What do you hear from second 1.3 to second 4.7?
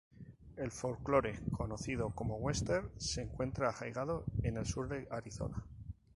conocido como "western" se encuentra arraigado en el